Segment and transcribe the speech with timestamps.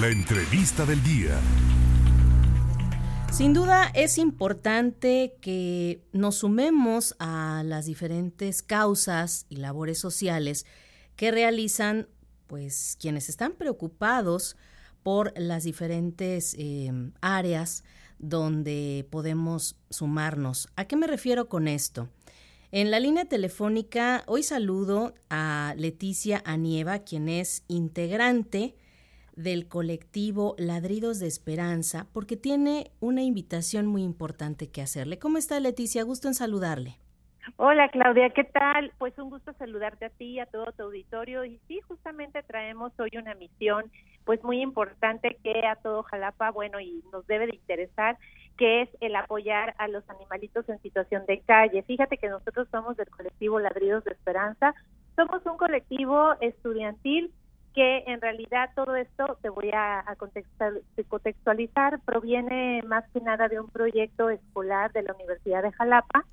[0.00, 1.38] La entrevista del día.
[3.30, 10.64] Sin duda es importante que nos sumemos a las diferentes causas y labores sociales
[11.14, 12.08] que realizan
[12.46, 14.56] pues quienes están preocupados
[15.02, 16.90] por las diferentes eh,
[17.20, 17.84] áreas
[18.18, 20.70] donde podemos sumarnos.
[20.74, 22.08] ¿A qué me refiero con esto?
[22.70, 28.74] En la línea telefónica hoy saludo a Leticia Anieva, quien es integrante
[29.36, 35.18] del colectivo Ladridos de Esperanza, porque tiene una invitación muy importante que hacerle.
[35.18, 36.02] ¿Cómo está Leticia?
[36.02, 36.98] Gusto en saludarle.
[37.56, 38.92] Hola Claudia, ¿qué tal?
[38.98, 41.44] Pues un gusto saludarte a ti y a todo tu auditorio.
[41.44, 43.90] Y sí, justamente traemos hoy una misión
[44.24, 48.16] pues muy importante que a todo Jalapa, bueno, y nos debe de interesar,
[48.56, 51.82] que es el apoyar a los animalitos en situación de calle.
[51.82, 54.74] Fíjate que nosotros somos del colectivo Ladridos de Esperanza,
[55.16, 57.32] somos un colectivo estudiantil
[57.74, 60.04] que en realidad todo esto, te voy a,
[61.08, 66.24] contextualizar, proviene más que nada de un proyecto escolar de la Universidad de Jalapa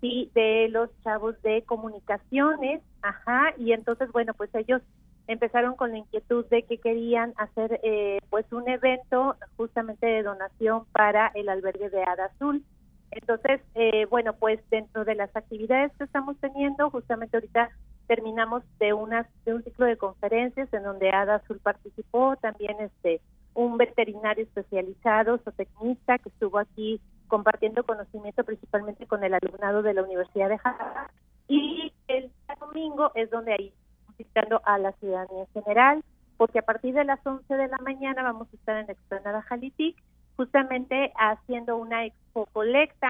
[0.00, 4.82] y de los chavos de comunicaciones, ajá, y entonces, bueno, pues ellos
[5.28, 10.84] empezaron con la inquietud de que querían hacer eh, pues un evento justamente de donación
[10.92, 12.64] para el albergue de Ada Azul.
[13.12, 17.70] Entonces, eh, bueno, pues dentro de las actividades que estamos teniendo, justamente ahorita
[18.06, 23.20] terminamos de unas de un ciclo de conferencias en donde Ada Azul participó, también este
[23.54, 30.02] un veterinario especializado, zootecnista que estuvo aquí compartiendo conocimiento principalmente con el alumnado de la
[30.02, 31.10] Universidad de Jalapa
[31.48, 33.72] y el domingo es donde ahí
[34.16, 36.04] visitando a la ciudadanía en general,
[36.36, 39.42] porque a partir de las 11 de la mañana vamos a estar en la explanada
[39.42, 39.96] Jalitic,
[40.36, 43.08] justamente haciendo una expo colecta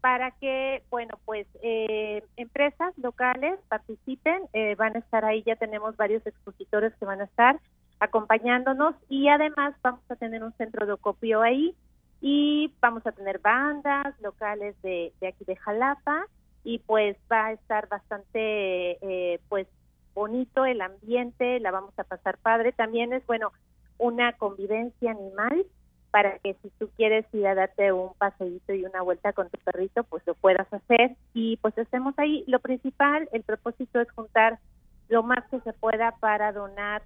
[0.00, 5.96] para que, bueno, pues eh, empresas locales participen, eh, van a estar ahí, ya tenemos
[5.96, 7.58] varios expositores que van a estar
[7.98, 11.74] acompañándonos y además vamos a tener un centro de ocopio ahí
[12.20, 16.26] y vamos a tener bandas locales de, de aquí de Jalapa
[16.64, 19.66] y pues va a estar bastante eh, pues
[20.14, 22.72] bonito el ambiente, la vamos a pasar padre.
[22.72, 23.52] También es, bueno,
[23.98, 25.64] una convivencia animal
[26.16, 29.58] para que si tú quieres ir a darte un paseíto y una vuelta con tu
[29.58, 32.42] perrito, pues lo puedas hacer y pues estemos ahí.
[32.46, 34.58] Lo principal, el propósito es juntar
[35.10, 37.02] lo más que se pueda para donar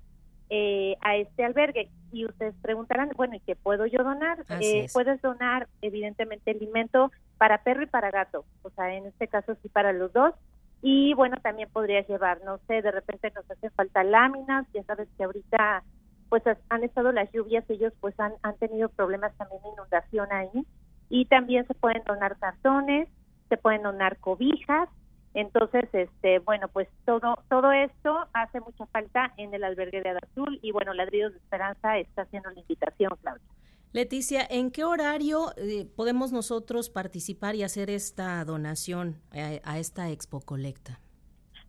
[0.48, 1.88] eh, a este albergue.
[2.12, 4.44] Y ustedes preguntarán, bueno, ¿y qué puedo yo donar?
[4.60, 9.56] Eh, puedes donar, evidentemente, alimento para perro y para gato, o sea, en este caso
[9.60, 10.34] sí para los dos.
[10.82, 15.08] Y bueno, también podrías llevar, no sé, de repente nos hacen falta láminas, ya sabes
[15.18, 15.82] que ahorita
[16.30, 20.66] pues han estado las lluvias, ellos pues han, han tenido problemas también de inundación ahí.
[21.10, 23.08] Y también se pueden donar cartones,
[23.48, 24.88] se pueden donar cobijas,
[25.34, 30.58] entonces, este, bueno, pues todo todo esto hace mucha falta en el albergue de Azul
[30.60, 33.46] y bueno, Ladridos de Esperanza está haciendo la invitación, Claudia.
[33.92, 40.40] Leticia, ¿en qué horario eh, podemos nosotros participar y hacer esta donación a, esta Expo
[40.40, 41.00] Colecta?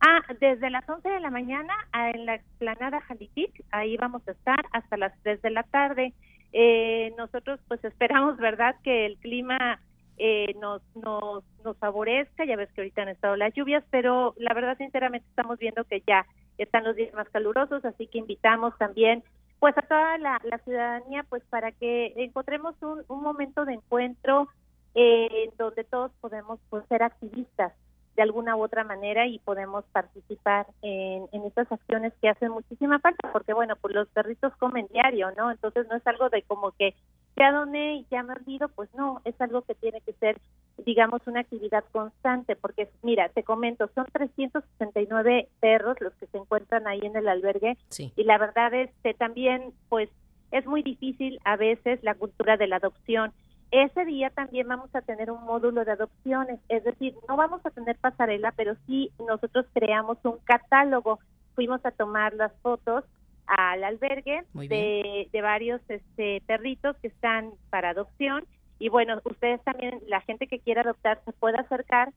[0.03, 4.65] Ah, desde las 11 de la mañana en la explanada Jalitic, ahí vamos a estar
[4.71, 6.13] hasta las 3 de la tarde.
[6.53, 9.79] Eh, nosotros pues esperamos, ¿verdad?, que el clima
[10.17, 14.55] eh, nos, nos, nos favorezca, ya ves que ahorita han estado las lluvias, pero la
[14.55, 16.25] verdad sinceramente estamos viendo que ya
[16.57, 19.23] están los días más calurosos, así que invitamos también
[19.59, 24.49] pues a toda la, ciudadanía pues para que encontremos un, un momento de encuentro
[24.95, 27.73] eh, donde todos podemos pues, ser activistas
[28.21, 32.99] de alguna u otra manera y podemos participar en, en estas acciones que hacen muchísima
[32.99, 36.69] falta porque bueno pues los perritos comen diario no entonces no es algo de como
[36.71, 36.93] que
[37.35, 40.39] ya doné y ya me olvido pues no es algo que tiene que ser
[40.85, 46.87] digamos una actividad constante porque mira te comento son 369 perros los que se encuentran
[46.87, 47.75] ahí en el albergue
[48.15, 50.11] y la verdad es que también pues
[50.51, 53.33] es muy difícil a veces la cultura de la adopción
[53.71, 57.71] ese día también vamos a tener un módulo de adopciones, es decir, no vamos a
[57.71, 61.19] tener pasarela, pero sí nosotros creamos un catálogo.
[61.55, 63.05] Fuimos a tomar las fotos
[63.47, 68.45] al albergue de, de, varios este, perritos que están para adopción
[68.81, 72.11] y bueno, ustedes también, la gente que quiera adoptar se puede acercar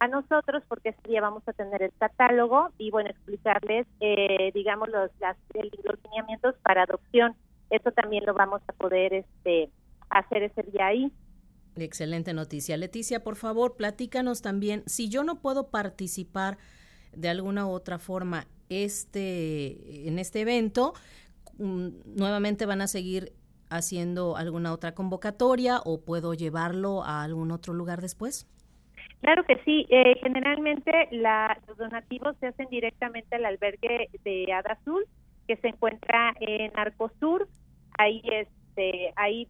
[0.00, 4.88] a nosotros porque ese día vamos a tener el catálogo y bueno, explicarles, eh, digamos,
[4.90, 7.34] los, las, los lineamientos para adopción.
[7.70, 9.70] Eso también lo vamos a poder este,
[10.10, 11.12] hacer ese día ahí.
[11.76, 12.76] Excelente noticia.
[12.76, 16.58] Leticia, por favor, platícanos también, si yo no puedo participar
[17.12, 20.94] de alguna u otra forma este, en este evento,
[21.58, 23.32] mm, nuevamente van a seguir
[23.70, 28.46] haciendo alguna otra convocatoria o puedo llevarlo a algún otro lugar después?
[29.20, 29.86] Claro que sí.
[29.90, 35.04] Eh, generalmente los donativos se hacen directamente al albergue de Ada Azul,
[35.46, 37.48] que se encuentra en Arcosur,
[37.98, 39.48] ahí este, ahí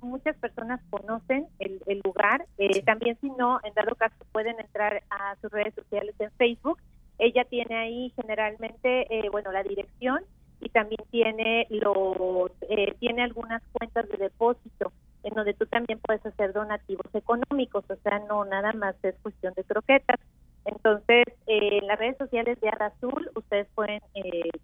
[0.00, 2.46] muchas personas conocen el, lugar.
[2.58, 6.78] Eh, también si no, en dado caso pueden entrar a sus redes sociales en Facebook.
[7.18, 10.20] Ella tiene ahí generalmente, eh, bueno, la dirección
[10.60, 14.92] y también tiene los, eh, tiene algunas cuentas de depósito
[15.22, 19.54] en donde tú también puedes hacer donativos económicos, o sea, no nada más es cuestión
[19.54, 20.20] de croquetas.
[20.64, 24.00] Entonces, en las redes sociales de Ada Azul, ustedes pueden,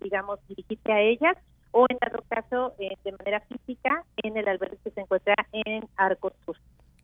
[0.00, 1.36] digamos, dirigirse a ellas
[1.72, 5.84] o en dado caso eh, de manera física en el albergue que se encuentra en
[5.96, 6.56] Arcos Sur.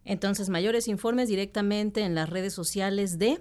[0.04, 3.40] Entonces, mayores informes directamente en las redes sociales de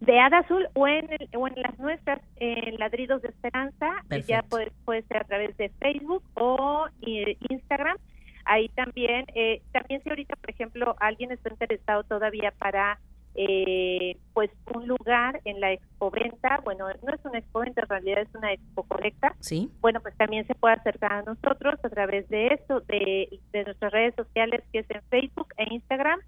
[0.00, 4.70] de Ada Azul o en, o en las nuestras en Ladridos de Esperanza, ya puede,
[4.84, 7.96] puede ser a través de Facebook o eh, Instagram.
[8.44, 13.00] Ahí también, eh, también si ahorita, por ejemplo, alguien está interesado todavía para
[13.40, 18.34] eh, pues un lugar en la expoventa, bueno, no es una expoventa, en realidad es
[18.34, 19.36] una expo correcta.
[19.38, 19.70] Sí.
[19.80, 24.16] Bueno, pues también se puede acercar a nosotros a través de esto, de, nuestras redes
[24.16, 26.18] sociales, que es en Facebook e Instagram,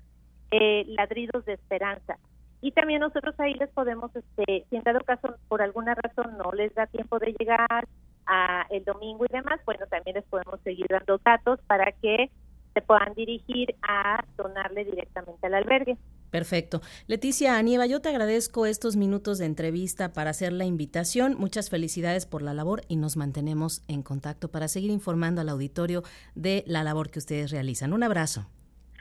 [0.52, 2.16] eh, Ladridos de Esperanza.
[2.60, 6.52] Y también nosotros ahí les podemos, este, si en dado caso por alguna razón no
[6.52, 7.88] les da tiempo de llegar
[8.26, 12.30] a el domingo y demás, bueno, también les podemos seguir dando datos para que
[12.72, 15.96] se puedan dirigir a donarle directamente al albergue.
[16.31, 16.81] Perfecto.
[17.06, 21.37] Leticia Anieva, yo te agradezco estos minutos de entrevista para hacer la invitación.
[21.38, 26.03] Muchas felicidades por la labor y nos mantenemos en contacto para seguir informando al auditorio
[26.35, 27.93] de la labor que ustedes realizan.
[27.93, 28.47] Un abrazo.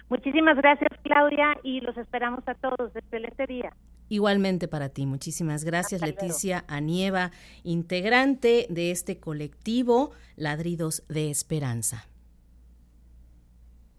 [0.10, 2.96] Muchísimas gracias, Claudia, y los esperamos a todos.
[2.96, 3.72] Excelente día.
[4.10, 5.06] Igualmente para ti.
[5.06, 7.30] Muchísimas gracias, Leticia Anieva,
[7.64, 12.09] integrante de este colectivo Ladridos de Esperanza.